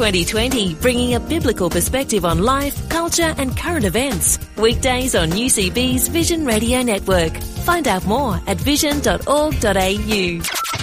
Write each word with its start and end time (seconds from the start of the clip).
2020, 0.00 0.74
bringing 0.76 1.14
a 1.14 1.20
biblical 1.20 1.68
perspective 1.68 2.24
on 2.24 2.38
life, 2.44 2.88
culture, 2.88 3.34
and 3.38 3.56
current 3.56 3.84
events. 3.84 4.38
Weekdays 4.56 5.16
on 5.16 5.30
UCB's 5.30 6.06
Vision 6.08 6.46
Radio 6.46 6.80
Network. 6.82 7.36
Find 7.66 7.88
out 7.88 8.06
more 8.06 8.40
at 8.46 8.56
vision.org.au. 8.56 10.40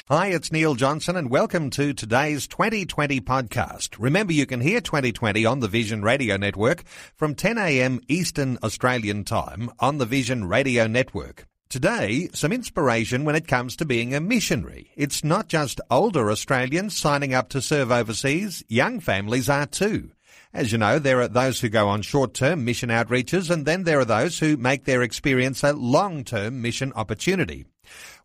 Hi, 0.10 0.28
it's 0.28 0.52
Neil 0.52 0.76
Johnson 0.76 1.16
and 1.16 1.30
welcome 1.30 1.70
to 1.72 1.94
today's 1.94 2.48
2020 2.48 3.22
podcast. 3.22 3.96
Remember 3.98 4.34
you 4.34 4.46
can 4.46 4.60
hear 4.62 4.82
2020 4.82 5.46
on 5.46 5.62
the 5.62 5.68
Vision 5.68 6.04
Radio 6.04 6.36
Network 6.38 6.84
from 7.16 7.34
10am 7.34 8.04
Eastern 8.10 8.58
Australian 8.62 9.24
Time 9.24 9.72
on 9.80 9.98
the 10.00 10.06
Vision 10.06 10.46
Radio 10.46 10.86
Network. 10.86 11.47
Today, 11.70 12.30
some 12.34 12.54
inspiration 12.54 13.26
when 13.26 13.36
it 13.36 13.46
comes 13.46 13.76
to 13.76 13.86
being 13.86 14.16
a 14.16 14.22
missionary. 14.22 14.90
It's 14.96 15.22
not 15.22 15.50
just 15.50 15.82
older 15.92 16.32
Australians 16.32 16.96
signing 16.96 17.34
up 17.34 17.50
to 17.50 17.62
serve 17.62 17.92
overseas, 17.92 18.64
young 18.70 19.02
families 19.02 19.50
are 19.50 19.66
too. 19.66 20.12
As 20.54 20.72
you 20.72 20.78
know, 20.78 20.98
there 20.98 21.20
are 21.20 21.28
those 21.28 21.60
who 21.60 21.68
go 21.68 21.90
on 21.90 22.04
short-term 22.04 22.64
mission 22.64 22.88
outreaches 22.88 23.50
and 23.50 23.66
then 23.66 23.84
there 23.84 24.00
are 24.00 24.06
those 24.06 24.40
who 24.40 24.56
make 24.56 24.86
their 24.86 25.04
experience 25.04 25.62
a 25.62 25.74
long-term 25.74 26.62
mission 26.62 26.94
opportunity. 26.96 27.66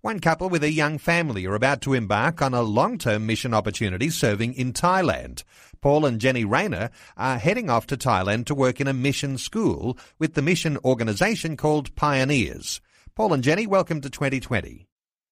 One 0.02 0.20
couple 0.20 0.48
with 0.48 0.62
a 0.62 0.70
young 0.70 0.98
family 0.98 1.44
are 1.44 1.56
about 1.56 1.80
to 1.82 1.94
embark 1.94 2.42
on 2.42 2.54
a 2.54 2.62
long-term 2.62 3.27
mission 3.27 3.52
opportunity 3.52 4.08
serving 4.10 4.54
in 4.54 4.72
Thailand. 4.72 5.42
Paul 5.80 6.06
and 6.06 6.20
Jenny 6.20 6.44
Rayner 6.44 6.90
are 7.16 7.38
heading 7.38 7.68
off 7.68 7.88
to 7.88 7.96
Thailand 7.96 8.46
to 8.46 8.54
work 8.54 8.80
in 8.80 8.86
a 8.86 8.92
mission 8.92 9.36
school 9.36 9.98
with 10.20 10.34
the 10.34 10.42
mission 10.42 10.78
organisation 10.84 11.56
called 11.56 11.92
Pioneers. 11.96 12.80
Paul 13.14 13.32
and 13.34 13.42
Jenny, 13.44 13.66
welcome 13.66 14.00
to 14.00 14.10
2020. 14.10 14.86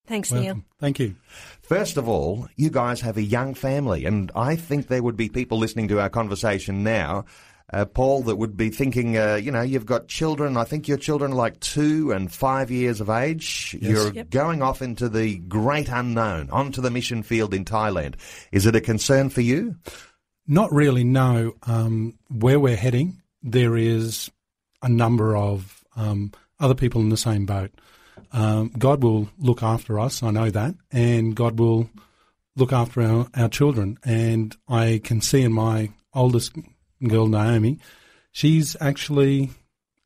Thanks, 0.07 0.31
Well, 0.31 0.41
Neil. 0.41 0.61
Thank 0.79 0.99
you. 0.99 1.15
First 1.61 1.97
of 1.97 2.07
all, 2.07 2.47
you 2.55 2.69
guys 2.69 3.01
have 3.01 3.17
a 3.17 3.23
young 3.23 3.53
family, 3.53 4.05
and 4.05 4.31
I 4.35 4.55
think 4.55 4.87
there 4.87 5.01
would 5.03 5.15
be 5.17 5.29
people 5.29 5.57
listening 5.57 5.87
to 5.89 5.99
our 5.99 6.09
conversation 6.09 6.83
now, 6.83 7.25
uh, 7.73 7.85
Paul, 7.85 8.23
that 8.23 8.35
would 8.35 8.57
be 8.57 8.69
thinking, 8.69 9.17
uh, 9.17 9.35
you 9.35 9.49
know, 9.51 9.61
you've 9.61 9.85
got 9.85 10.07
children. 10.09 10.57
I 10.57 10.65
think 10.65 10.87
your 10.89 10.97
children 10.97 11.31
are 11.31 11.35
like 11.35 11.59
two 11.61 12.11
and 12.11 12.31
five 12.31 12.69
years 12.69 12.99
of 12.99 13.09
age. 13.09 13.77
You're 13.79 14.11
Yep. 14.13 14.29
going 14.29 14.61
off 14.61 14.81
into 14.81 15.07
the 15.07 15.37
great 15.37 15.87
unknown, 15.87 16.49
onto 16.49 16.81
the 16.81 16.91
mission 16.91 17.23
field 17.23 17.53
in 17.53 17.63
Thailand. 17.63 18.15
Is 18.51 18.65
it 18.65 18.75
a 18.75 18.81
concern 18.81 19.29
for 19.29 19.41
you? 19.41 19.77
Not 20.47 20.71
really, 20.73 21.05
no. 21.05 21.53
Um, 21.63 22.15
where 22.29 22.59
we're 22.59 22.75
heading, 22.75 23.21
there 23.41 23.77
is 23.77 24.29
a 24.81 24.89
number 24.89 25.35
of 25.37 25.85
um, 25.95 26.31
other 26.61 26.75
people 26.75 27.01
in 27.01 27.09
the 27.09 27.17
same 27.17 27.45
boat. 27.45 27.71
Um, 28.31 28.71
God 28.77 29.03
will 29.03 29.29
look 29.39 29.63
after 29.63 29.99
us, 29.99 30.23
I 30.23 30.31
know 30.31 30.49
that, 30.49 30.75
and 30.91 31.35
God 31.35 31.59
will 31.59 31.89
look 32.55 32.71
after 32.71 33.01
our, 33.01 33.27
our 33.35 33.49
children. 33.49 33.97
And 34.05 34.55
I 34.67 35.01
can 35.03 35.21
see 35.21 35.41
in 35.41 35.51
my 35.51 35.89
oldest 36.13 36.53
girl, 37.05 37.27
Naomi, 37.27 37.79
she's 38.31 38.77
actually 38.79 39.51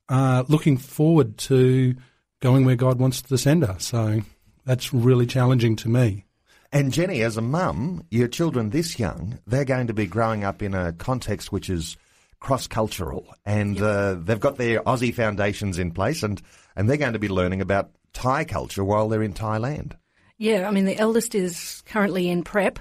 uh, 0.09 0.43
looking 0.47 0.77
forward 0.77 1.37
to 1.37 1.95
going 2.41 2.65
where 2.65 2.75
God 2.75 2.99
wants 2.99 3.21
to 3.21 3.37
send 3.37 3.63
her. 3.65 3.75
So 3.79 4.21
that's 4.65 4.93
really 4.93 5.25
challenging 5.25 5.75
to 5.77 5.89
me. 5.89 6.25
And 6.71 6.91
Jenny, 6.91 7.21
as 7.21 7.37
a 7.37 7.41
mum, 7.41 8.03
your 8.09 8.27
children 8.27 8.71
this 8.71 8.99
young, 8.99 9.39
they're 9.47 9.65
going 9.65 9.87
to 9.87 9.93
be 9.93 10.07
growing 10.07 10.43
up 10.43 10.61
in 10.61 10.73
a 10.73 10.93
context 10.93 11.51
which 11.51 11.69
is 11.69 11.95
cross-cultural, 12.45 13.33
and 13.43 13.81
uh, 13.81 14.13
they've 14.13 14.39
got 14.39 14.57
their 14.57 14.79
Aussie 14.83 15.13
foundations 15.13 15.79
in 15.79 15.89
place, 15.89 16.21
and 16.21 16.39
and 16.75 16.87
they're 16.87 16.95
going 16.95 17.13
to 17.13 17.19
be 17.19 17.27
learning 17.27 17.59
about 17.59 17.89
Thai 18.13 18.45
culture 18.45 18.83
while 18.83 19.09
they're 19.09 19.23
in 19.23 19.33
Thailand. 19.33 19.93
Yeah, 20.37 20.67
I 20.67 20.71
mean, 20.71 20.85
the 20.85 20.97
eldest 20.97 21.33
is 21.33 21.81
currently 21.87 22.29
in 22.29 22.43
prep. 22.43 22.77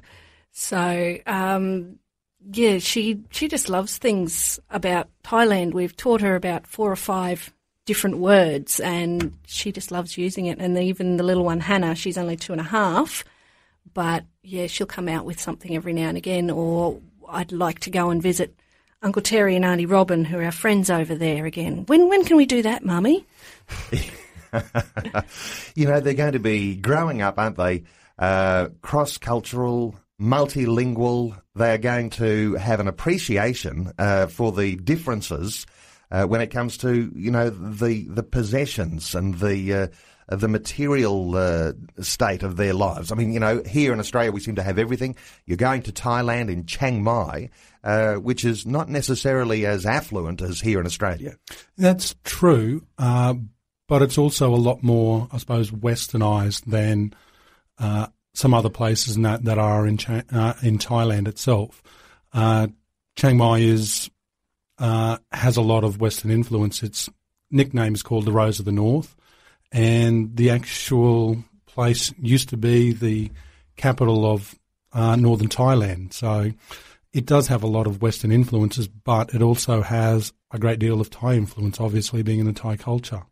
So, 0.52 1.16
um, 1.26 1.98
yeah, 2.52 2.78
she, 2.78 3.22
she 3.30 3.48
just 3.48 3.69
loves 3.69 3.97
things 3.97 4.58
about 4.70 5.08
Thailand. 5.22 5.72
We've 5.72 5.96
taught 5.96 6.20
her 6.20 6.34
about 6.36 6.66
four 6.66 6.91
or 6.91 6.96
five 6.96 7.52
different 7.86 8.19
words 8.19 8.81
and 8.81 9.36
she 9.46 9.72
just 9.72 9.91
loves 9.91 10.19
using 10.19 10.46
it. 10.46 10.58
And 10.58 10.76
even 10.76 11.16
the 11.16 11.22
little 11.22 11.44
one, 11.44 11.60
Hannah, 11.60 11.94
she's 11.94 12.19
only 12.19 12.36
two 12.36 12.52
and 12.52 12.60
a 12.60 12.64
half, 12.64 13.25
but 13.92 14.25
yeah, 14.42 14.66
she'll 14.66 14.86
come 14.86 15.08
out 15.08 15.25
with 15.25 15.41
something 15.41 15.75
every 15.76 15.92
now 15.92 16.08
and 16.08 16.19
again. 16.19 16.50
Or 16.50 17.00
I'd 17.28 17.52
like 17.52 17.81
to 17.81 17.91
go 17.91 18.10
and 18.10 18.22
visit 18.22 18.54
Uncle 19.04 19.22
Terry 19.22 19.54
and 19.54 19.65
Auntie 19.65 19.87
Robin, 19.87 20.25
who 20.25 20.38
are 20.38 20.44
our 20.44 20.50
friends 20.50 20.91
over 20.91 21.15
there 21.15 21.44
again. 21.44 21.84
When, 21.87 22.09
when 22.09 22.25
can 22.25 22.37
we 22.37 22.47
do 22.47 22.62
that, 22.62 22.84
Mummy? 22.84 23.26
You 25.75 25.88
know, 25.88 25.98
they're 25.98 26.15
going 26.15 26.34
to 26.34 26.38
be 26.38 26.76
growing 26.76 27.22
up, 27.22 27.38
aren't 27.38 27.56
they? 27.56 27.82
Uh, 28.16 28.69
cross-cultural, 28.82 29.97
multilingual. 30.20 31.41
They 31.56 31.75
are 31.75 31.78
going 31.78 32.10
to 32.10 32.54
have 32.54 32.78
an 32.78 32.87
appreciation 32.87 33.93
uh, 33.98 34.28
for 34.28 34.53
the 34.53 34.76
differences 34.76 35.66
uh, 36.10 36.25
when 36.26 36.41
it 36.41 36.53
comes 36.53 36.76
to 36.78 37.10
you 37.14 37.31
know 37.32 37.50
the 37.50 38.06
the 38.09 38.22
possessions 38.22 39.16
and 39.16 39.34
the 39.41 39.75
uh, 39.75 39.87
the 40.29 40.49
material 40.49 41.37
uh, 41.37 41.73
state 42.01 42.43
of 42.43 42.57
their 42.57 42.75
lives. 42.75 43.12
I 43.12 43.15
mean, 43.15 43.33
you 43.33 43.41
know, 43.41 43.62
here 43.65 43.93
in 43.93 44.01
Australia 44.01 44.33
we 44.33 44.41
seem 44.41 44.57
to 44.57 44.62
have 44.62 44.79
everything. 44.79 45.17
You're 45.47 45.57
going 45.57 45.83
to 45.83 45.93
Thailand 45.93 46.51
in 46.51 46.67
Chiang 46.67 47.03
Mai, 47.03 47.51
uh, 47.83 48.15
which 48.15 48.45
is 48.45 48.67
not 48.67 48.89
necessarily 48.89 49.67
as 49.67 49.87
affluent 49.87 50.41
as 50.41 50.61
here 50.61 50.81
in 50.81 50.87
Australia. 50.87 51.37
That's 51.77 52.15
true, 52.25 52.87
uh, 52.99 53.35
but 53.89 54.03
it's 54.03 54.19
also 54.19 54.55
a 54.55 54.57
lot 54.57 54.83
more, 54.83 55.29
I 55.33 55.39
suppose, 55.39 55.71
westernised 55.71 56.65
than 56.65 57.15
uh, 57.79 58.06
some 58.33 58.55
other 58.55 58.71
places 58.71 59.17
that, 59.17 59.45
that 59.45 59.59
are 59.59 59.87
in 59.87 59.99
uh, 60.33 60.55
in 60.62 60.79
Thailand 60.79 61.29
itself. 61.29 61.83
Uh, 62.33 62.69
Chiang 63.17 63.37
Mai 63.37 63.59
is 63.59 64.11
uh, 64.79 65.19
has 65.33 65.56
a 65.56 65.62
lot 65.62 65.85
of 65.85 66.01
Western 66.01 66.31
influence. 66.31 66.83
Its 66.83 67.09
nickname 67.51 67.95
is 67.95 68.03
called 68.03 68.25
the 68.25 68.33
Rose 68.33 68.59
of 68.59 68.65
the 68.65 68.73
North, 68.73 69.15
and 69.75 70.37
the 70.37 70.51
actual 70.51 71.37
place 71.67 72.15
used 72.19 72.49
to 72.51 72.57
be 72.57 72.93
the 72.93 73.31
capital 73.77 74.25
of 74.25 74.55
uh, 74.93 75.17
northern 75.17 75.49
Thailand. 75.49 76.12
So 76.12 76.53
it 77.12 77.27
does 77.27 77.49
have 77.49 77.65
a 77.65 77.67
lot 77.67 77.89
of 77.89 78.01
Western 78.01 78.31
influences, 78.31 78.87
but 78.87 79.35
it 79.35 79.43
also 79.43 79.83
has 79.83 80.33
a 80.53 80.61
great 80.61 80.79
deal 80.79 81.01
of 81.01 81.11
Thai 81.11 81.35
influence, 81.35 81.81
obviously 81.81 82.23
being 82.23 82.39
in 82.39 82.47
the 82.47 82.53
Thai 82.53 82.77
culture. 82.77 83.25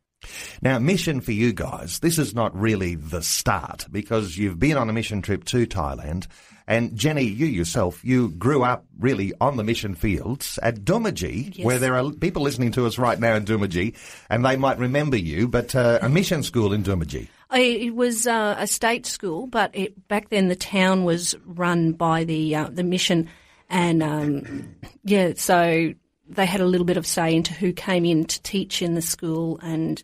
Now, 0.61 0.79
mission 0.79 1.21
for 1.21 1.33
you 1.33 1.53
guys, 1.53 1.99
this 2.01 2.19
is 2.19 2.35
not 2.35 2.59
really 2.59 2.95
the 2.95 3.23
start 3.23 3.87
because 3.91 4.37
you've 4.37 4.59
been 4.59 4.77
on 4.77 4.89
a 4.89 4.93
mission 4.93 5.23
trip 5.23 5.45
to 5.47 5.67
Thailand. 5.67 6.27
And 6.67 6.97
Jenny, 6.97 7.25
you 7.25 7.47
yourself, 7.47 8.05
you 8.05 8.31
grew 8.31 8.63
up 8.63 8.85
really 8.99 9.33
on 9.41 9.57
the 9.57 9.65
mission 9.65 9.95
fields 9.97 10.59
at 10.63 10.85
Doomadgee, 10.85 11.57
Yes. 11.57 11.67
where 11.67 11.79
there 11.81 11.97
are 11.97 12.11
people 12.13 12.43
listening 12.43 12.71
to 12.73 12.87
us 12.87 12.99
right 12.99 13.19
now 13.19 13.35
in 13.35 13.45
Doomadgee, 13.45 13.95
and 14.31 14.45
they 14.45 14.57
might 14.57 14.79
remember 14.79 15.17
you, 15.17 15.49
but 15.49 15.75
uh, 15.75 15.99
a 16.01 16.09
mission 16.09 16.43
school 16.45 16.73
in 16.73 16.85
Doomadgee. 16.85 17.29
It 17.53 17.95
was 17.95 18.27
uh, 18.27 18.55
a 18.59 18.67
state 18.67 19.07
school, 19.07 19.47
but 19.49 19.71
it, 19.75 20.07
back 20.09 20.31
then 20.31 20.49
the 20.49 20.57
town 20.57 21.05
was 21.05 21.35
run 21.45 21.93
by 21.93 22.25
the 22.25 22.55
uh, 22.55 22.69
the 22.71 22.85
mission, 22.85 23.29
and 23.69 24.03
um, 24.03 24.75
yeah, 25.05 25.33
so 25.37 25.93
they 26.35 26.47
had 26.47 26.61
a 26.61 26.67
little 26.67 26.87
bit 26.87 26.97
of 26.97 27.07
say 27.07 27.35
into 27.35 27.53
who 27.55 27.73
came 27.73 28.05
in 28.05 28.25
to 28.25 28.43
teach 28.43 28.83
in 28.83 28.95
the 28.95 29.03
school 29.03 29.59
and 29.63 30.03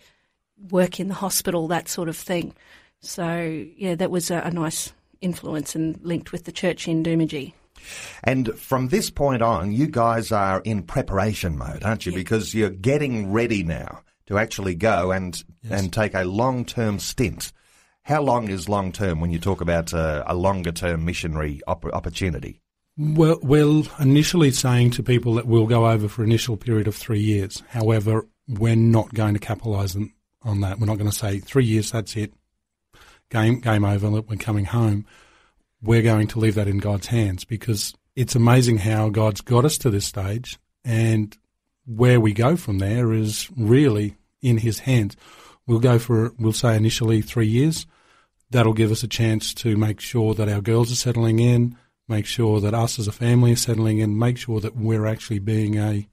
work 0.71 1.01
in 1.01 1.09
the 1.09 1.15
hospital, 1.15 1.69
that 1.69 1.89
sort 1.89 2.09
of 2.09 2.17
thing. 2.17 2.55
So 3.01 3.65
yeah, 3.77 3.95
that 3.95 4.11
was 4.11 4.31
a, 4.31 4.39
a 4.39 4.51
nice 4.51 4.93
influence 5.21 5.75
and 5.75 5.99
linked 6.03 6.33
with 6.33 6.45
the 6.45 6.53
church 6.53 6.89
in 6.89 7.03
Doomadgee. 7.03 7.53
And 8.25 8.59
from 8.59 8.89
this 8.89 9.11
point 9.11 9.43
on, 9.43 9.73
you 9.73 9.87
guys 9.87 10.33
are 10.33 10.61
in 10.61 10.83
preparation 10.83 11.57
mode, 11.57 11.85
aren't 11.85 12.07
you? 12.07 12.13
Because 12.13 12.55
you're 12.55 12.71
getting 12.71 13.33
ready 13.33 13.63
now 13.63 14.03
to 14.27 14.39
actually 14.39 14.75
go 14.75 15.13
and 15.13 15.43
and 15.71 15.93
take 15.93 16.15
a 16.15 16.25
long 16.25 16.65
term 16.65 16.99
stint. 16.99 17.53
How 18.03 18.23
long 18.23 18.49
is 18.49 18.69
long 18.69 18.91
term 18.93 19.21
when 19.21 19.31
you 19.31 19.39
talk 19.39 19.61
about 19.61 19.95
uh, 19.95 20.25
a 20.27 20.35
longer 20.35 20.73
term 20.73 21.05
missionary 21.05 21.61
op- 21.67 21.85
opportunity? 21.85 22.61
Well, 23.01 23.39
we're 23.43 23.85
initially 24.01 24.51
saying 24.51 24.91
to 24.93 25.05
people 25.05 25.35
that 25.35 25.47
we'll 25.47 25.67
go 25.67 25.89
over 25.89 26.09
for 26.09 26.25
an 26.25 26.31
initial 26.31 26.57
period 26.57 26.89
of 26.89 26.97
three 26.97 27.21
years. 27.21 27.63
However, 27.69 28.27
we're 28.49 28.75
not 28.75 29.15
going 29.15 29.35
to 29.35 29.41
capitalise 29.41 29.95
on- 29.95 30.13
on 30.43 30.63
that. 30.63 30.81
We're 30.81 30.87
not 30.87 30.99
going 30.99 31.11
to 31.11 31.17
say 31.17 31.39
three 31.39 31.65
years, 31.65 31.93
that's 31.93 32.17
it, 32.17 32.35
game 33.31 33.61
game 33.61 33.85
over, 33.85 34.11
we're 34.11 34.37
coming 34.37 34.65
home. 34.65 35.07
We're 35.81 36.03
going 36.03 36.27
to 36.29 36.41
leave 36.41 36.57
that 36.57 36.67
in 36.67 36.79
God's 36.79 37.07
hands 37.07 37.45
because 37.45 37.95
it's 38.17 38.35
amazing 38.35 38.79
how 38.79 39.11
God's 39.11 39.43
got 39.43 39.65
us 39.65 39.79
to 39.79 39.91
this 39.91 40.07
stage, 40.07 40.59
and 40.85 41.37
where 41.87 42.21
we 42.21 42.33
go 42.33 42.57
from 42.57 42.79
there 42.79 43.13
is 43.13 43.49
really 43.57 44.17
in 44.43 44.59
his 44.59 44.81
hands. 44.81 45.17
We'll 45.69 45.79
go 45.79 46.01
for, 46.01 46.33
we'll 46.37 46.53
say 46.53 46.77
initially 46.77 47.23
three 47.23 47.47
years. 47.47 47.87
That'll 48.51 48.73
give 48.73 48.91
us 48.91 49.05
a 49.05 49.09
chance 49.09 49.55
to 49.55 49.77
make 49.77 50.01
sure 50.01 50.35
that 50.35 50.49
our 50.49 50.61
girls 50.61 50.91
are 50.91 50.97
settling 50.97 51.39
in, 51.39 51.77
make 52.09 52.27
sure 52.27 52.61
that 52.61 52.75
us 52.75 52.99
as 52.99 53.07
a 53.07 53.13
family 53.13 53.53
are 53.53 53.57
settling 53.57 53.99
in, 53.99 54.19
make 54.19 54.39
sure 54.39 54.61
that 54.61 54.77
we're 54.77 55.07
actually 55.07 55.39
being 55.39 55.79
a 55.79 56.09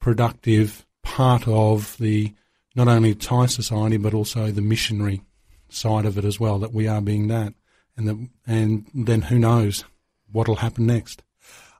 productive 0.00 0.86
part 1.02 1.46
of 1.46 1.96
the 1.98 2.34
not 2.74 2.88
only 2.88 3.14
Thai 3.14 3.46
society 3.46 3.96
but 3.96 4.14
also 4.14 4.50
the 4.50 4.60
missionary 4.62 5.22
side 5.68 6.04
of 6.04 6.18
it 6.18 6.24
as 6.24 6.38
well. 6.38 6.58
That 6.58 6.74
we 6.74 6.86
are 6.86 7.00
being 7.00 7.28
that, 7.28 7.54
and 7.96 8.08
that, 8.08 8.28
and 8.46 8.86
then 8.94 9.22
who 9.22 9.38
knows 9.38 9.84
what'll 10.30 10.56
happen 10.56 10.86
next. 10.86 11.22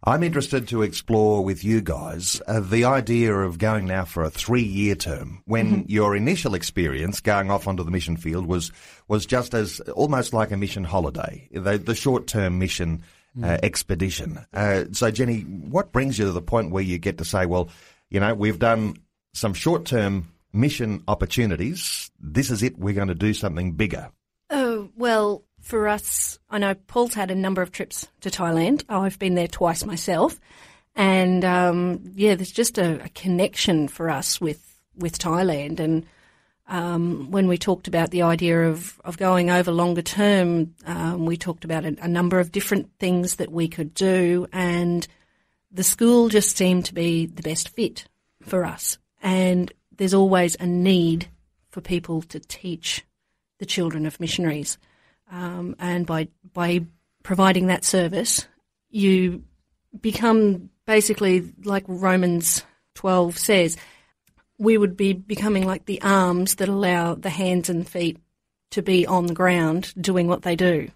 I'm 0.05 0.23
interested 0.23 0.69
to 0.69 0.83
explore 0.83 1.45
with 1.45 1.65
you 1.65 1.81
guys 1.81 2.41
uh, 2.47 2.61
the 2.61 2.85
idea 2.85 3.35
of 3.35 3.59
going 3.59 3.87
now 3.87 4.05
for 4.05 4.23
a 4.23 4.31
three-year 4.31 4.95
term. 4.95 5.43
When 5.45 5.83
mm-hmm. 5.83 5.91
your 5.91 6.15
initial 6.15 6.55
experience 6.55 7.21
going 7.21 7.51
off 7.51 7.67
onto 7.67 7.83
the 7.83 7.91
mission 7.91 8.17
field 8.17 8.47
was 8.47 8.71
was 9.09 9.27
just 9.27 9.55
as 9.55 9.81
almost 9.95 10.33
like 10.33 10.53
a 10.53 10.57
mission 10.57 10.85
holiday, 10.85 11.49
the, 11.53 11.79
the 11.79 11.97
short-term 11.97 12.59
mission 12.59 13.03
mm. 13.39 13.59
expedition. 13.63 14.45
Uh, 14.53 14.85
so, 14.93 15.11
Jenny, 15.11 15.41
what 15.41 15.93
brings 15.93 16.19
you 16.19 16.27
to 16.27 16.33
the 16.33 16.43
point 16.43 16.71
where 16.71 16.83
you 16.83 16.99
get 16.99 17.19
to 17.19 17.25
say, 17.25 17.47
well, 17.47 17.69
you 18.11 18.21
know, 18.21 18.35
we've 18.35 18.59
done 18.59 18.97
some 19.35 19.55
short-term 19.55 20.33
mission 20.53 21.03
opportunities. 21.09 22.11
This 22.21 22.51
is 22.51 22.63
it. 22.63 22.79
We're 22.79 22.95
going 22.95 23.09
to 23.09 23.15
do 23.15 23.35
something 23.35 23.73
bigger. 23.73 24.11
Oh 24.51 24.89
well, 24.97 25.45
for 25.61 25.89
us, 25.89 26.39
I 26.49 26.59
know 26.59 26.75
Paul's 26.75 27.15
had 27.15 27.31
a 27.31 27.35
number 27.35 27.63
of 27.63 27.73
trips 27.73 28.09
to 28.23 28.31
Thailand. 28.31 28.85
I've 28.89 29.19
been 29.19 29.35
there 29.35 29.49
twice 29.49 29.85
myself, 29.85 30.41
and 30.95 31.45
um, 31.45 32.13
yeah, 32.15 32.35
there's 32.35 32.53
just 32.53 32.79
a, 32.79 33.05
a, 33.05 33.09
connection 33.11 33.89
for 33.89 34.09
us 34.09 34.41
with 34.41 34.65
with 34.97 35.19
Thailand. 35.19 35.81
And 35.81 36.07
um, 36.69 37.31
when 37.31 37.49
we 37.49 37.57
talked 37.57 37.89
about 37.89 38.11
the 38.11 38.23
idea 38.23 38.69
of 38.69 39.01
of 39.05 39.17
going 39.17 39.51
over 39.51 39.73
longer 39.73 40.03
term, 40.03 40.75
um, 40.87 41.25
we 41.25 41.37
talked 41.37 41.65
about 41.65 41.85
a, 41.85 41.97
a 42.03 42.09
number 42.09 42.39
of 42.39 42.53
different 42.53 42.91
things 42.99 43.37
that 43.37 43.51
we 43.51 43.69
could 43.69 43.95
do, 43.95 44.47
and 44.53 45.07
the 45.71 45.83
school 45.83 46.29
just 46.29 46.57
seemed 46.57 46.85
to 46.87 46.95
be 46.95 47.27
the 47.27 47.43
best 47.43 47.71
fit 47.71 48.07
for 48.43 48.65
us. 48.65 48.99
And 49.23 49.73
there's 49.97 50.15
always 50.15 50.57
a 50.61 50.67
need 50.67 51.29
for 51.71 51.81
people 51.81 52.23
to 52.23 52.39
teach 52.39 53.05
the 53.59 53.67
children 53.67 54.07
of 54.07 54.21
missionaries. 54.21 54.79
Um, 55.31 55.75
and 55.79 56.07
by 56.07 56.29
by 56.53 56.85
providing 57.23 57.67
that 57.67 57.85
service, 57.85 58.47
you 58.91 59.43
become 59.99 60.71
basically 60.87 61.53
like 61.65 61.85
Romans 61.87 62.63
12 62.95 63.39
says, 63.39 63.77
we 64.59 64.77
would 64.77 64.97
be 64.97 65.13
becoming 65.13 65.67
like 65.67 65.87
the 65.87 66.03
arms 66.03 66.57
that 66.57 66.69
allow 66.69 67.15
the 67.15 67.31
hands 67.31 67.69
and 67.69 67.89
feet 67.89 68.19
to 68.71 68.83
be 68.83 69.07
on 69.07 69.27
the 69.27 69.35
ground 69.35 69.95
doing 70.01 70.27
what 70.27 70.43
they 70.43 70.57
do. 70.57 70.89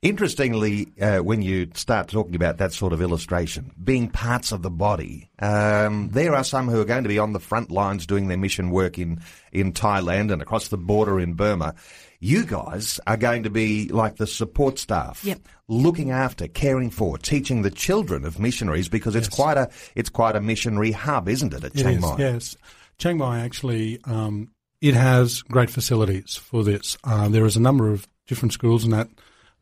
Interestingly, 0.00 0.88
uh, 1.00 1.18
when 1.18 1.42
you 1.42 1.68
start 1.74 2.08
talking 2.08 2.34
about 2.34 2.58
that 2.58 2.72
sort 2.72 2.92
of 2.92 3.00
illustration, 3.00 3.70
being 3.84 4.08
parts 4.08 4.50
of 4.50 4.62
the 4.62 4.70
body, 4.70 5.30
um, 5.38 6.08
there 6.10 6.34
are 6.34 6.42
some 6.42 6.66
who 6.66 6.80
are 6.80 6.84
going 6.84 7.04
to 7.04 7.08
be 7.08 7.20
on 7.20 7.32
the 7.32 7.38
front 7.38 7.70
lines 7.70 8.04
doing 8.04 8.26
their 8.26 8.36
mission 8.36 8.70
work 8.70 8.98
in, 8.98 9.20
in 9.52 9.72
Thailand 9.72 10.32
and 10.32 10.42
across 10.42 10.68
the 10.68 10.76
border 10.76 11.20
in 11.20 11.34
Burma. 11.34 11.76
You 12.24 12.46
guys 12.46 13.00
are 13.04 13.16
going 13.16 13.42
to 13.42 13.50
be 13.50 13.88
like 13.88 14.14
the 14.14 14.28
support 14.28 14.78
staff, 14.78 15.24
yep. 15.24 15.40
looking 15.66 16.12
after, 16.12 16.46
caring 16.46 16.88
for, 16.88 17.18
teaching 17.18 17.62
the 17.62 17.70
children 17.70 18.24
of 18.24 18.38
missionaries 18.38 18.88
because 18.88 19.16
it's 19.16 19.28
quite 19.28 19.56
a 19.56 19.68
it's 19.96 20.08
quite 20.08 20.36
a 20.36 20.40
missionary 20.40 20.92
hub, 20.92 21.28
isn't 21.28 21.52
it? 21.52 21.64
At 21.64 21.74
it 21.74 21.82
Chiang 21.82 22.00
Mai, 22.00 22.12
is, 22.12 22.18
yes. 22.20 22.56
Chiang 22.96 23.18
Mai 23.18 23.40
actually 23.40 23.98
um, 24.04 24.52
it 24.80 24.94
has 24.94 25.42
great 25.42 25.68
facilities 25.68 26.36
for 26.36 26.62
this. 26.62 26.96
Uh, 27.02 27.28
there 27.28 27.44
is 27.44 27.56
a 27.56 27.60
number 27.60 27.90
of 27.90 28.06
different 28.28 28.52
schools 28.52 28.84
in 28.84 28.92
that 28.92 29.08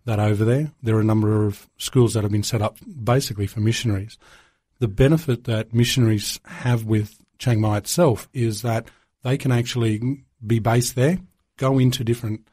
that 0.04 0.20
over 0.20 0.44
there. 0.44 0.70
There 0.82 0.96
are 0.96 1.00
a 1.00 1.04
number 1.04 1.46
of 1.46 1.66
schools 1.78 2.12
that 2.12 2.24
have 2.24 2.32
been 2.32 2.42
set 2.42 2.60
up 2.60 2.76
basically 3.02 3.46
for 3.46 3.60
missionaries. 3.60 4.18
The 4.80 4.88
benefit 4.88 5.44
that 5.44 5.72
missionaries 5.72 6.38
have 6.44 6.84
with 6.84 7.16
Chiang 7.38 7.62
Mai 7.62 7.78
itself 7.78 8.28
is 8.34 8.60
that 8.60 8.84
they 9.22 9.38
can 9.38 9.50
actually 9.50 10.24
be 10.46 10.58
based 10.58 10.94
there, 10.94 11.20
go 11.60 11.78
into 11.78 12.02
different 12.02 12.48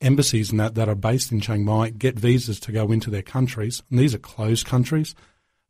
embassies 0.00 0.50
and 0.50 0.60
that, 0.60 0.74
that 0.76 0.88
are 0.88 0.94
based 0.94 1.32
in 1.32 1.40
Chiang 1.40 1.64
Mai 1.64 1.90
get 1.90 2.18
visas 2.18 2.60
to 2.60 2.72
go 2.72 2.92
into 2.92 3.10
their 3.10 3.22
countries, 3.22 3.82
and 3.90 3.98
these 3.98 4.14
are 4.14 4.18
closed 4.18 4.66
countries. 4.66 5.14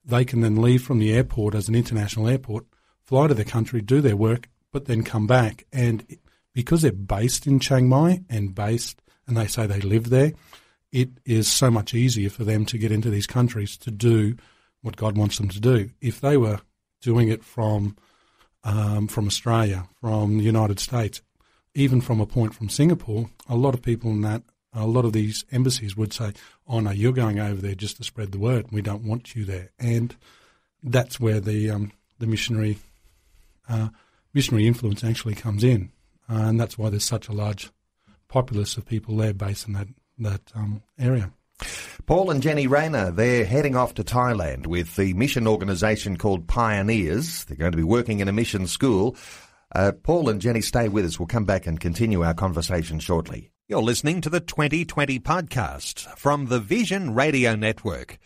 They 0.04 0.24
can 0.24 0.42
then 0.42 0.60
leave 0.60 0.82
from 0.82 0.98
the 0.98 1.12
airport 1.12 1.54
as 1.54 1.68
an 1.68 1.74
international 1.74 2.28
airport, 2.28 2.66
fly 3.02 3.28
to 3.28 3.34
their 3.34 3.44
country, 3.44 3.80
do 3.80 4.00
their 4.00 4.16
work, 4.16 4.48
but 4.72 4.84
then 4.84 5.02
come 5.02 5.26
back. 5.26 5.64
And 5.72 6.04
because 6.52 6.82
they're 6.82 6.92
based 6.92 7.46
in 7.46 7.60
Chiang 7.60 7.88
Mai 7.88 8.22
and 8.28 8.54
based, 8.54 9.00
and 9.26 9.36
they 9.36 9.46
say 9.46 9.66
they 9.66 9.80
live 9.80 10.10
there, 10.10 10.32
it 10.90 11.10
is 11.24 11.50
so 11.50 11.70
much 11.70 11.94
easier 11.94 12.28
for 12.28 12.44
them 12.44 12.66
to 12.66 12.78
get 12.78 12.92
into 12.92 13.10
these 13.10 13.26
countries 13.26 13.76
to 13.78 13.90
do 13.90 14.36
what 14.82 14.96
God 14.96 15.16
wants 15.16 15.38
them 15.38 15.48
to 15.48 15.60
do. 15.60 15.90
If 16.00 16.20
they 16.20 16.36
were 16.36 16.60
doing 17.00 17.28
it 17.28 17.42
from 17.42 17.96
um, 18.64 19.08
from 19.08 19.26
Australia, 19.26 19.88
from 20.00 20.38
the 20.38 20.44
United 20.44 20.78
States, 20.78 21.20
even 21.74 22.00
from 22.00 22.20
a 22.20 22.26
point 22.26 22.54
from 22.54 22.68
Singapore, 22.68 23.30
a 23.48 23.56
lot 23.56 23.74
of 23.74 23.82
people 23.82 24.10
in 24.10 24.20
that, 24.22 24.42
a 24.74 24.86
lot 24.86 25.04
of 25.04 25.12
these 25.12 25.44
embassies 25.52 25.96
would 25.96 26.12
say, 26.12 26.32
"Oh 26.66 26.80
no, 26.80 26.90
you're 26.90 27.12
going 27.12 27.38
over 27.38 27.60
there 27.60 27.74
just 27.74 27.98
to 27.98 28.04
spread 28.04 28.32
the 28.32 28.38
word. 28.38 28.66
We 28.70 28.82
don't 28.82 29.04
want 29.04 29.34
you 29.34 29.44
there." 29.44 29.70
And 29.78 30.14
that's 30.82 31.20
where 31.20 31.40
the 31.40 31.70
um, 31.70 31.92
the 32.18 32.26
missionary 32.26 32.78
uh, 33.68 33.88
missionary 34.32 34.66
influence 34.66 35.04
actually 35.04 35.34
comes 35.34 35.64
in, 35.64 35.90
uh, 36.28 36.44
and 36.44 36.60
that's 36.60 36.78
why 36.78 36.90
there's 36.90 37.04
such 37.04 37.28
a 37.28 37.32
large 37.32 37.70
populace 38.28 38.76
of 38.76 38.86
people 38.86 39.16
there 39.16 39.34
based 39.34 39.66
in 39.66 39.74
that 39.74 39.88
that 40.18 40.40
um, 40.54 40.82
area. 40.98 41.32
Paul 42.06 42.30
and 42.30 42.42
Jenny 42.42 42.66
Rayner, 42.66 43.12
they're 43.12 43.44
heading 43.44 43.76
off 43.76 43.94
to 43.94 44.04
Thailand 44.04 44.66
with 44.66 44.96
the 44.96 45.14
mission 45.14 45.46
organisation 45.46 46.16
called 46.16 46.48
Pioneers. 46.48 47.44
They're 47.44 47.56
going 47.56 47.72
to 47.72 47.76
be 47.76 47.84
working 47.84 48.18
in 48.18 48.26
a 48.28 48.32
mission 48.32 48.66
school 48.66 49.16
uh, 49.74 49.92
Paul 49.92 50.28
and 50.28 50.40
Jenny, 50.40 50.60
stay 50.60 50.88
with 50.88 51.04
us. 51.04 51.18
We'll 51.18 51.26
come 51.26 51.44
back 51.44 51.66
and 51.66 51.80
continue 51.80 52.22
our 52.22 52.34
conversation 52.34 53.00
shortly. 53.00 53.50
You're 53.68 53.82
listening 53.82 54.20
to 54.22 54.30
the 54.30 54.40
2020 54.40 55.18
podcast 55.20 56.06
from 56.18 56.46
the 56.46 56.60
Vision 56.60 57.14
Radio 57.14 57.54
Network. 57.54 58.18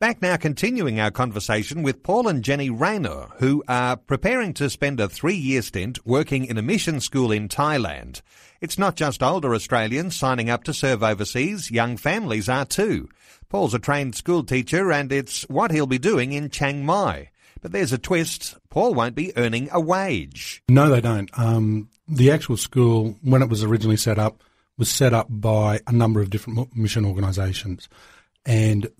Back 0.00 0.20
now, 0.20 0.36
continuing 0.36 0.98
our 0.98 1.10
conversation 1.10 1.82
with 1.82 2.02
Paul 2.02 2.26
and 2.26 2.42
Jenny 2.42 2.68
Rayner, 2.68 3.28
who 3.38 3.62
are 3.68 3.96
preparing 3.96 4.52
to 4.54 4.68
spend 4.68 5.00
a 5.00 5.08
three 5.08 5.36
year 5.36 5.62
stint 5.62 6.04
working 6.04 6.44
in 6.44 6.58
a 6.58 6.62
mission 6.62 7.00
school 7.00 7.30
in 7.30 7.48
Thailand. 7.48 8.20
It's 8.60 8.78
not 8.78 8.96
just 8.96 9.22
older 9.22 9.54
Australians 9.54 10.16
signing 10.16 10.50
up 10.50 10.64
to 10.64 10.74
serve 10.74 11.02
overseas, 11.02 11.70
young 11.70 11.96
families 11.96 12.48
are 12.48 12.64
too. 12.64 13.08
Paul's 13.48 13.74
a 13.74 13.78
trained 13.78 14.14
school 14.14 14.42
teacher 14.42 14.90
and 14.90 15.12
it's 15.12 15.42
what 15.44 15.70
he'll 15.70 15.86
be 15.86 15.98
doing 15.98 16.32
in 16.32 16.50
Chiang 16.50 16.84
Mai. 16.84 17.30
But 17.62 17.72
there's 17.72 17.92
a 17.92 17.98
twist. 17.98 18.56
Paul 18.74 18.94
won't 18.94 19.14
be 19.14 19.32
earning 19.36 19.68
a 19.70 19.78
wage. 19.78 20.60
No, 20.68 20.90
they 20.90 21.00
don't. 21.00 21.30
Um, 21.38 21.90
the 22.08 22.32
actual 22.32 22.56
school, 22.56 23.16
when 23.22 23.40
it 23.40 23.48
was 23.48 23.62
originally 23.62 23.96
set 23.96 24.18
up, 24.18 24.42
was 24.76 24.90
set 24.90 25.12
up 25.14 25.28
by 25.30 25.78
a 25.86 25.92
number 25.92 26.20
of 26.20 26.28
different 26.28 26.74
mission 26.76 27.04
organisations. 27.04 27.88
And 28.44 28.90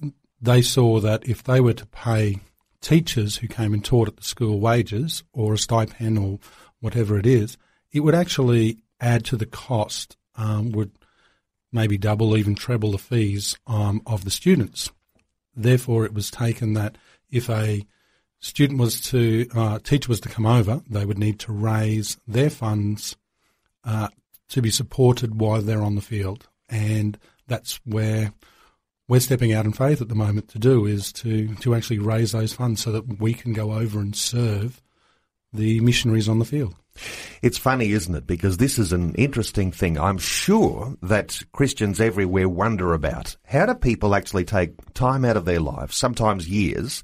they 0.40 0.62
saw 0.62 1.00
that 1.00 1.28
if 1.28 1.42
they 1.42 1.60
were 1.60 1.72
to 1.72 1.86
pay 1.86 2.38
teachers 2.82 3.38
who 3.38 3.48
came 3.48 3.74
and 3.74 3.84
taught 3.84 4.06
at 4.06 4.16
the 4.16 4.22
school 4.22 4.60
wages 4.60 5.24
or 5.32 5.54
a 5.54 5.58
stipend 5.58 6.20
or 6.20 6.38
whatever 6.78 7.18
it 7.18 7.26
is, 7.26 7.56
it 7.90 7.98
would 7.98 8.14
actually 8.14 8.78
add 9.00 9.24
to 9.24 9.36
the 9.36 9.44
cost, 9.44 10.16
um, 10.36 10.70
would 10.70 10.92
maybe 11.72 11.98
double, 11.98 12.36
even 12.36 12.54
treble 12.54 12.92
the 12.92 12.98
fees 12.98 13.58
um, 13.66 14.02
of 14.06 14.22
the 14.22 14.30
students. 14.30 14.92
Therefore, 15.56 16.04
it 16.04 16.14
was 16.14 16.30
taken 16.30 16.74
that 16.74 16.96
if 17.28 17.50
a 17.50 17.84
student 18.44 18.78
was 18.78 19.00
to 19.00 19.48
uh, 19.54 19.78
teacher 19.78 20.08
was 20.08 20.20
to 20.20 20.28
come 20.28 20.44
over, 20.44 20.82
they 20.88 21.06
would 21.06 21.18
need 21.18 21.40
to 21.40 21.52
raise 21.52 22.18
their 22.28 22.50
funds 22.50 23.16
uh, 23.84 24.08
to 24.50 24.60
be 24.60 24.70
supported 24.70 25.40
while 25.40 25.62
they're 25.62 25.82
on 25.82 25.94
the 25.94 26.02
field, 26.02 26.46
and 26.68 27.18
that's 27.48 27.80
where 27.86 28.32
we're 29.08 29.20
stepping 29.20 29.52
out 29.52 29.64
in 29.64 29.72
faith 29.72 30.00
at 30.00 30.08
the 30.08 30.14
moment 30.14 30.48
to 30.48 30.58
do 30.58 30.84
is 30.84 31.12
to 31.12 31.54
to 31.56 31.74
actually 31.74 31.98
raise 31.98 32.32
those 32.32 32.52
funds 32.52 32.82
so 32.82 32.92
that 32.92 33.18
we 33.18 33.32
can 33.32 33.54
go 33.54 33.72
over 33.72 33.98
and 33.98 34.14
serve 34.14 34.82
the 35.52 35.80
missionaries 35.80 36.28
on 36.28 36.38
the 36.38 36.44
field. 36.44 36.74
It's 37.42 37.58
funny, 37.58 37.92
isn't 37.92 38.14
it? 38.14 38.26
Because 38.26 38.58
this 38.58 38.78
is 38.78 38.92
an 38.92 39.14
interesting 39.14 39.72
thing. 39.72 39.98
I'm 39.98 40.18
sure 40.18 40.96
that 41.02 41.40
Christians 41.52 42.00
everywhere 42.00 42.48
wonder 42.48 42.92
about. 42.92 43.36
How 43.44 43.66
do 43.66 43.74
people 43.74 44.14
actually 44.14 44.44
take 44.44 44.72
time 44.94 45.24
out 45.24 45.36
of 45.36 45.44
their 45.44 45.60
lives, 45.60 45.96
sometimes 45.96 46.48
years, 46.48 47.02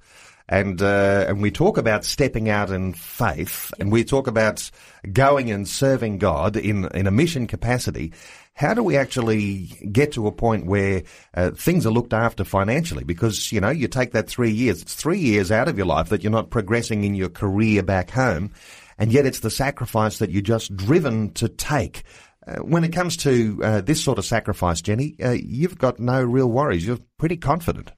And, 0.51 0.83
uh, 0.83 1.27
and 1.29 1.41
we 1.41 1.53
talk 1.53 1.79
about 1.79 2.05
stepping 2.05 2.49
out 2.49 2.71
in 2.71 2.93
faith 2.93 3.73
and 3.79 3.93
we 3.93 4.03
talk 4.03 4.27
about 4.27 4.69
going 5.13 5.49
and 5.53 5.67
serving 5.67 6.19
God 6.19 6.57
in, 6.57 6.87
in 6.87 7.07
a 7.07 7.13
mission 7.13 7.47
capacity. 7.47 8.13
How 8.55 8.75
do 8.75 8.83
we 8.83 8.97
actually 8.97 9.67
get 9.93 10.13
to 10.13 10.27
a 10.27 10.33
point 10.33 10.67
where 10.67 11.05
uh, 11.35 11.53
things 11.53 11.87
are 11.87 11.93
looked 11.93 12.13
after 12.13 12.43
financially? 12.43 13.05
Because, 13.05 13.53
you 13.53 13.61
know, 13.61 13.71
you 13.71 13.87
take 13.87 14.11
that 14.11 14.29
three 14.29 14.51
years, 14.51 14.83
it's 14.83 14.97
three 14.97 15.21
years 15.21 15.53
out 15.53 15.69
of 15.69 15.79
your 15.79 15.87
life 15.87 16.09
that 16.09 16.25
you're 16.25 16.33
not 16.33 16.51
progressing 16.51 17.05
in 17.05 17.15
your 17.15 17.31
career 17.31 17.85
back 17.85 18.11
home. 18.11 18.51
And 18.99 19.13
yet 19.13 19.27
it's 19.27 19.41
the 19.41 19.51
sacrifice 19.51 20.19
that 20.19 20.31
you're 20.31 20.43
just 20.43 20.77
driven 20.77 21.33
to 21.35 21.49
take. 21.49 22.03
Uh, 22.45 22.57
when 22.57 22.83
it 22.83 22.93
comes 22.93 23.17
to 23.19 23.61
uh, 23.63 23.81
this 23.83 24.03
sort 24.03 24.19
of 24.19 24.25
sacrifice, 24.25 24.83
Jenny, 24.83 25.15
uh, 25.23 25.31
you've 25.31 25.79
got 25.79 26.01
no 26.01 26.21
real 26.21 26.51
worries. 26.51 26.85
You're 26.85 26.99
pretty 27.19 27.37
confident. 27.37 27.93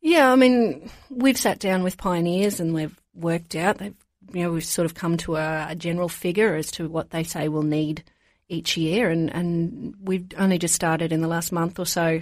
Yeah, 0.00 0.30
I 0.30 0.36
mean, 0.36 0.90
we've 1.10 1.38
sat 1.38 1.58
down 1.58 1.82
with 1.82 1.98
pioneers 1.98 2.60
and 2.60 2.72
we've 2.72 2.98
worked 3.14 3.54
out. 3.54 3.78
They've, 3.78 3.96
you 4.32 4.42
know, 4.42 4.52
we've 4.52 4.64
sort 4.64 4.86
of 4.86 4.94
come 4.94 5.16
to 5.18 5.36
a, 5.36 5.68
a 5.70 5.74
general 5.74 6.08
figure 6.08 6.54
as 6.54 6.70
to 6.72 6.88
what 6.88 7.10
they 7.10 7.24
say 7.24 7.48
we'll 7.48 7.62
need 7.62 8.04
each 8.48 8.76
year, 8.76 9.10
and 9.10 9.32
and 9.34 9.94
we've 10.02 10.26
only 10.38 10.58
just 10.58 10.74
started 10.74 11.12
in 11.12 11.20
the 11.20 11.28
last 11.28 11.52
month 11.52 11.78
or 11.78 11.86
so 11.86 12.20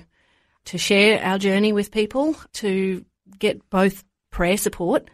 to 0.66 0.78
share 0.78 1.22
our 1.22 1.38
journey 1.38 1.72
with 1.72 1.92
people 1.92 2.34
to 2.52 3.04
get 3.38 3.68
both 3.70 4.04
prayer 4.30 4.56
support 4.56 5.08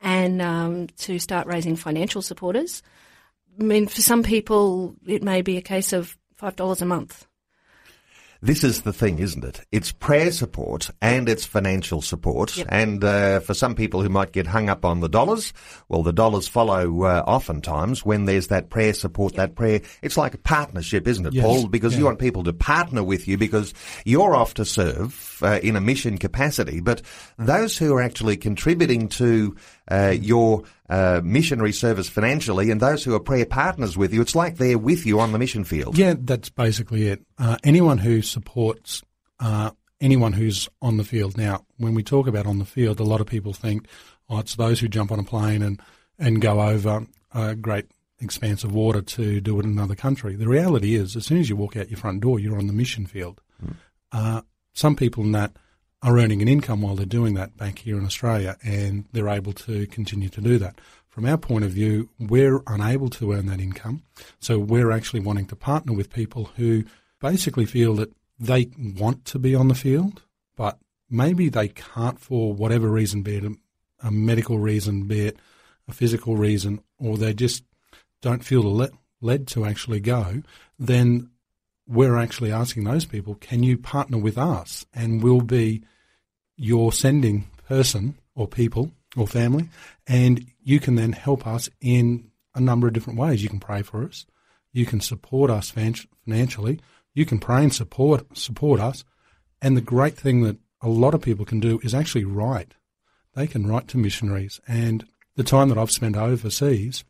and 0.00 0.40
um, 0.40 0.86
to 0.98 1.18
start 1.18 1.46
raising 1.46 1.76
financial 1.76 2.22
supporters. 2.22 2.82
I 3.60 3.62
mean, 3.62 3.86
for 3.86 4.00
some 4.00 4.22
people, 4.22 4.96
it 5.06 5.22
may 5.22 5.42
be 5.42 5.56
a 5.56 5.62
case 5.62 5.92
of 5.92 6.16
five 6.34 6.56
dollars 6.56 6.80
a 6.82 6.86
month 6.86 7.26
this 8.44 8.62
is 8.62 8.82
the 8.82 8.92
thing, 8.92 9.20
isn't 9.20 9.42
it? 9.42 9.62
It's 9.72 9.90
prayer 9.90 10.30
support 10.30 10.90
and 11.00 11.30
it's 11.30 11.46
financial 11.46 12.02
support. 12.02 12.58
Yep. 12.58 12.66
And 12.70 13.02
uh, 13.02 13.40
for 13.40 13.54
some 13.54 13.74
people 13.74 14.02
who 14.02 14.10
might 14.10 14.32
get 14.32 14.46
hung 14.46 14.68
up 14.68 14.84
on 14.84 15.00
the 15.00 15.08
dollars, 15.08 15.54
well, 15.88 16.02
the 16.02 16.12
dollars 16.12 16.46
follow 16.46 17.04
uh, 17.04 17.24
oftentimes 17.26 18.04
when 18.04 18.26
there's 18.26 18.48
that 18.48 18.68
prayer 18.68 18.92
support, 18.92 19.32
yep. 19.32 19.38
that 19.38 19.54
prayer. 19.54 19.80
It's 20.02 20.18
like 20.18 20.34
a 20.34 20.38
partnership, 20.38 21.08
isn't 21.08 21.24
it, 21.24 21.32
yes. 21.32 21.42
Paul? 21.42 21.68
Because 21.68 21.94
yeah. 21.94 22.00
you 22.00 22.04
want 22.04 22.18
people 22.18 22.44
to 22.44 22.52
partner 22.52 23.02
with 23.02 23.26
you 23.26 23.38
because 23.38 23.72
you're 24.04 24.36
off 24.36 24.52
to 24.54 24.66
serve 24.66 25.38
uh, 25.42 25.60
in 25.62 25.74
a 25.74 25.80
mission 25.80 26.18
capacity. 26.18 26.80
But 26.80 27.00
those 27.38 27.78
who 27.78 27.94
are 27.94 28.02
actually 28.02 28.36
contributing 28.36 29.08
to 29.08 29.56
uh, 29.90 30.14
your 30.20 30.64
uh, 30.88 31.20
missionary 31.24 31.72
service 31.72 32.08
financially 32.08 32.70
and 32.70 32.80
those 32.80 33.04
who 33.04 33.14
are 33.14 33.20
prayer 33.20 33.46
partners 33.46 33.96
with 33.96 34.12
you, 34.12 34.20
it's 34.20 34.34
like 34.34 34.56
they're 34.56 34.78
with 34.78 35.06
you 35.06 35.20
on 35.20 35.32
the 35.32 35.38
mission 35.38 35.64
field. 35.64 35.96
Yeah, 35.96 36.14
that's 36.18 36.50
basically 36.50 37.08
it. 37.08 37.22
Uh, 37.38 37.56
anyone 37.64 37.98
who 37.98 38.22
supports 38.22 39.02
uh, 39.40 39.70
anyone 40.00 40.32
who's 40.32 40.68
on 40.82 40.96
the 40.96 41.04
field. 41.04 41.36
Now, 41.36 41.64
when 41.78 41.94
we 41.94 42.02
talk 42.02 42.26
about 42.26 42.46
on 42.46 42.58
the 42.58 42.64
field, 42.64 43.00
a 43.00 43.04
lot 43.04 43.20
of 43.20 43.26
people 43.26 43.52
think, 43.52 43.86
oh, 44.28 44.38
it's 44.38 44.56
those 44.56 44.80
who 44.80 44.88
jump 44.88 45.10
on 45.10 45.18
a 45.18 45.24
plane 45.24 45.62
and, 45.62 45.80
and 46.18 46.40
go 46.40 46.60
over 46.60 47.06
a 47.34 47.54
great 47.54 47.86
expanse 48.20 48.64
of 48.64 48.74
water 48.74 49.02
to 49.02 49.40
do 49.40 49.58
it 49.58 49.64
in 49.64 49.72
another 49.72 49.94
country. 49.94 50.36
The 50.36 50.48
reality 50.48 50.94
is, 50.94 51.16
as 51.16 51.26
soon 51.26 51.38
as 51.38 51.48
you 51.48 51.56
walk 51.56 51.76
out 51.76 51.90
your 51.90 51.98
front 51.98 52.20
door, 52.20 52.38
you're 52.38 52.58
on 52.58 52.66
the 52.66 52.72
mission 52.72 53.06
field. 53.06 53.40
Mm. 54.12 54.44
some 54.72 54.96
people 54.96 55.24
in 55.24 55.32
that 55.32 55.56
are 56.04 56.18
earning 56.18 56.42
an 56.42 56.48
income 56.48 56.82
while 56.82 56.94
they're 56.94 57.06
doing 57.06 57.32
that 57.34 57.56
back 57.56 57.78
here 57.78 57.96
in 57.96 58.04
Australia, 58.04 58.56
and 58.62 59.06
they're 59.12 59.28
able 59.28 59.54
to 59.54 59.86
continue 59.86 60.28
to 60.28 60.40
do 60.42 60.58
that. 60.58 60.78
From 61.08 61.24
our 61.24 61.38
point 61.38 61.64
of 61.64 61.70
view, 61.70 62.10
we're 62.18 62.60
unable 62.66 63.08
to 63.10 63.32
earn 63.32 63.46
that 63.46 63.60
income, 63.60 64.02
so 64.38 64.58
we're 64.58 64.90
actually 64.90 65.20
wanting 65.20 65.46
to 65.46 65.56
partner 65.56 65.94
with 65.94 66.12
people 66.12 66.50
who 66.56 66.84
basically 67.20 67.64
feel 67.64 67.94
that 67.94 68.12
they 68.38 68.70
want 68.76 69.24
to 69.24 69.38
be 69.38 69.54
on 69.54 69.68
the 69.68 69.74
field, 69.74 70.22
but 70.56 70.78
maybe 71.08 71.48
they 71.48 71.68
can't 71.68 72.20
for 72.20 72.52
whatever 72.52 72.88
reason, 72.88 73.22
be 73.22 73.36
it 73.36 73.44
a, 74.02 74.10
medical 74.10 74.58
reason, 74.58 75.04
be 75.04 75.28
it 75.28 75.38
a 75.88 75.92
physical 75.92 76.36
reason, 76.36 76.82
or 76.98 77.16
they 77.16 77.32
just 77.32 77.64
don't 78.20 78.44
feel 78.44 78.62
le- 78.62 78.90
led 79.22 79.46
to 79.46 79.64
actually 79.64 80.00
go, 80.00 80.42
then 80.78 81.30
we're 81.86 82.16
actually 82.16 82.52
asking 82.52 82.84
those 82.84 83.06
people, 83.06 83.36
can 83.36 83.62
you 83.62 83.78
partner 83.78 84.18
with 84.18 84.36
us? 84.36 84.84
And 84.92 85.22
we'll 85.22 85.40
be 85.40 85.82
your 86.56 86.92
sending 86.92 87.46
person 87.68 88.14
or 88.34 88.46
people 88.46 88.90
or 89.16 89.26
family, 89.26 89.68
and 90.06 90.46
you 90.62 90.80
can 90.80 90.94
then 90.96 91.12
help 91.12 91.46
us 91.46 91.68
in 91.80 92.30
a 92.54 92.60
number 92.60 92.86
of 92.86 92.92
different 92.92 93.18
ways. 93.18 93.42
You 93.42 93.48
can 93.48 93.60
pray 93.60 93.82
for 93.82 94.04
us, 94.04 94.26
you 94.72 94.86
can 94.86 95.00
support 95.00 95.50
us 95.50 95.70
financially, 95.70 96.80
you 97.14 97.24
can 97.24 97.38
pray 97.38 97.62
and 97.62 97.72
support 97.72 98.36
support 98.36 98.80
us, 98.80 99.04
and 99.62 99.76
the 99.76 99.80
great 99.80 100.16
thing 100.16 100.42
that 100.42 100.58
a 100.80 100.88
lot 100.88 101.14
of 101.14 101.22
people 101.22 101.44
can 101.44 101.60
do 101.60 101.80
is 101.82 101.94
actually 101.94 102.24
write. 102.24 102.74
They 103.34 103.46
can 103.46 103.66
write 103.66 103.88
to 103.88 103.98
missionaries, 103.98 104.60
and 104.66 105.04
the 105.36 105.44
time 105.44 105.68
that 105.68 105.78
I've 105.78 105.90
spent 105.90 106.16
overseas, 106.16 107.04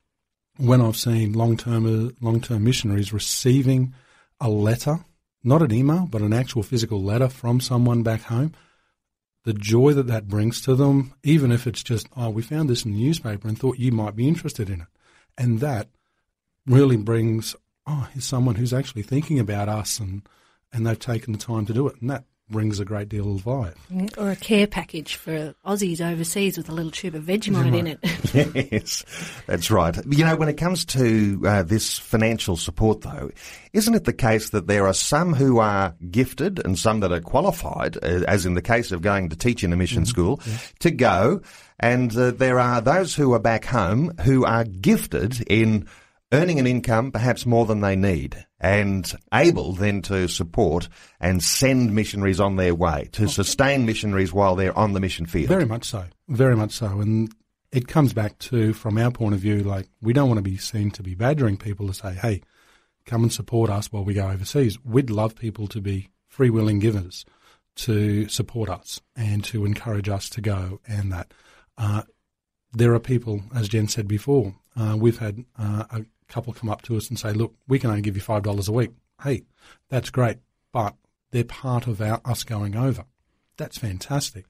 when 0.56 0.80
I've 0.80 0.96
seen 0.96 1.32
long 1.32 1.56
term 1.56 2.14
long 2.20 2.40
term 2.40 2.64
missionaries 2.64 3.12
receiving 3.12 3.94
a 4.40 4.48
letter, 4.48 5.04
not 5.42 5.62
an 5.62 5.72
email, 5.72 6.06
but 6.10 6.22
an 6.22 6.32
actual 6.32 6.62
physical 6.62 7.02
letter 7.02 7.28
from 7.28 7.60
someone 7.60 8.02
back 8.02 8.22
home 8.22 8.54
the 9.44 9.52
joy 9.52 9.92
that 9.92 10.06
that 10.06 10.26
brings 10.26 10.60
to 10.62 10.74
them, 10.74 11.14
even 11.22 11.52
if 11.52 11.66
it's 11.66 11.82
just, 11.82 12.08
oh, 12.16 12.30
we 12.30 12.42
found 12.42 12.68
this 12.68 12.84
in 12.84 12.92
the 12.92 13.04
newspaper 13.04 13.46
and 13.46 13.58
thought 13.58 13.78
you 13.78 13.92
might 13.92 14.16
be 14.16 14.26
interested 14.26 14.70
in 14.70 14.80
it. 14.80 14.86
And 15.36 15.60
that 15.60 15.88
really 16.66 16.96
brings, 16.96 17.54
oh, 17.86 18.08
here's 18.12 18.24
someone 18.24 18.54
who's 18.54 18.72
actually 18.72 19.02
thinking 19.02 19.38
about 19.38 19.68
us 19.68 20.00
and, 20.00 20.22
and 20.72 20.86
they've 20.86 20.98
taken 20.98 21.32
the 21.32 21.38
time 21.38 21.66
to 21.66 21.74
do 21.74 21.86
it. 21.86 22.00
And 22.00 22.08
that 22.10 22.24
brings 22.50 22.78
a 22.78 22.84
great 22.84 23.08
deal 23.08 23.34
of 23.34 23.46
life. 23.46 23.74
Or 24.18 24.30
a 24.30 24.36
care 24.36 24.66
package 24.66 25.16
for 25.16 25.54
Aussies 25.64 26.00
overseas 26.00 26.56
with 26.56 26.68
a 26.68 26.72
little 26.72 26.90
tube 26.90 27.14
of 27.14 27.24
Vegemite 27.24 27.76
in 27.76 27.86
it. 27.86 28.72
yes, 28.72 29.04
that's 29.46 29.70
right. 29.70 29.96
You 30.08 30.24
know, 30.24 30.36
when 30.36 30.48
it 30.48 30.56
comes 30.56 30.84
to 30.86 31.42
uh, 31.46 31.62
this 31.62 31.98
financial 31.98 32.56
support, 32.56 33.00
though, 33.00 33.30
isn't 33.72 33.94
it 33.94 34.04
the 34.04 34.12
case 34.12 34.50
that 34.50 34.66
there 34.66 34.86
are 34.86 34.94
some 34.94 35.34
who 35.34 35.58
are 35.58 35.94
gifted 36.10 36.64
and 36.64 36.78
some 36.78 37.00
that 37.00 37.12
are 37.12 37.20
qualified, 37.20 37.96
uh, 37.96 38.24
as 38.28 38.44
in 38.44 38.54
the 38.54 38.62
case 38.62 38.92
of 38.92 39.00
going 39.00 39.30
to 39.30 39.36
teach 39.36 39.64
in 39.64 39.72
a 39.72 39.76
mission 39.76 40.02
mm-hmm. 40.02 40.10
school, 40.10 40.40
yeah. 40.46 40.58
to 40.80 40.90
go, 40.90 41.40
and 41.80 42.16
uh, 42.16 42.30
there 42.30 42.60
are 42.60 42.80
those 42.80 43.14
who 43.14 43.32
are 43.32 43.40
back 43.40 43.64
home 43.64 44.12
who 44.22 44.44
are 44.44 44.64
gifted 44.64 45.40
in 45.48 45.88
earning 46.34 46.58
an 46.58 46.66
income 46.66 47.12
perhaps 47.12 47.46
more 47.46 47.66
than 47.66 47.80
they 47.80 47.96
need 47.96 48.44
and 48.60 49.12
able 49.32 49.72
then 49.72 50.02
to 50.02 50.28
support 50.28 50.88
and 51.20 51.42
send 51.42 51.94
missionaries 51.94 52.40
on 52.40 52.56
their 52.56 52.74
way, 52.74 53.08
to 53.12 53.28
sustain 53.28 53.84
missionaries 53.86 54.32
while 54.32 54.54
they're 54.56 54.76
on 54.76 54.92
the 54.92 55.00
mission 55.00 55.26
field. 55.26 55.48
Very 55.48 55.66
much 55.66 55.84
so. 55.84 56.04
Very 56.28 56.56
much 56.56 56.72
so. 56.72 57.00
And 57.00 57.32
it 57.72 57.88
comes 57.88 58.12
back 58.12 58.38
to, 58.38 58.72
from 58.72 58.98
our 58.98 59.10
point 59.10 59.34
of 59.34 59.40
view, 59.40 59.60
like 59.60 59.88
we 60.00 60.12
don't 60.12 60.28
want 60.28 60.38
to 60.38 60.42
be 60.42 60.56
seen 60.56 60.90
to 60.92 61.02
be 61.02 61.14
badgering 61.14 61.56
people 61.56 61.86
to 61.86 61.94
say, 61.94 62.14
hey, 62.14 62.40
come 63.04 63.22
and 63.22 63.32
support 63.32 63.70
us 63.70 63.92
while 63.92 64.04
we 64.04 64.14
go 64.14 64.28
overseas. 64.28 64.78
We'd 64.84 65.10
love 65.10 65.34
people 65.36 65.66
to 65.68 65.80
be 65.80 66.10
free 66.26 66.50
willing 66.50 66.78
givers 66.78 67.24
to 67.76 68.28
support 68.28 68.70
us 68.70 69.00
and 69.16 69.44
to 69.44 69.64
encourage 69.64 70.08
us 70.08 70.28
to 70.30 70.40
go 70.40 70.80
and 70.86 71.12
that. 71.12 71.32
Uh, 71.76 72.02
there 72.72 72.92
are 72.94 73.00
people, 73.00 73.42
as 73.54 73.68
Jen 73.68 73.88
said 73.88 74.08
before, 74.08 74.54
uh, 74.76 74.96
we've 74.98 75.18
had 75.18 75.44
uh, 75.58 75.84
a 75.90 76.04
couple 76.28 76.52
come 76.52 76.71
up 76.71 76.83
to 76.83 76.97
us 76.97 77.09
and 77.09 77.19
say, 77.19 77.33
look, 77.33 77.54
we 77.69 77.78
can 77.78 77.90
only 77.90 78.02
give 78.02 78.16
you 78.16 78.23
$5 78.23 78.69
a 78.69 78.73
week. 78.73 78.90
Hey, 79.23 79.45
that's 79.88 80.11
great, 80.11 80.38
but 80.73 80.95
they're 81.31 81.45
part 81.45 81.87
of 81.87 82.00
our, 82.00 82.21
us 82.25 82.43
going 82.43 82.76
over. 82.76 83.04
That's 83.57 83.78
fantastic. 83.78 84.47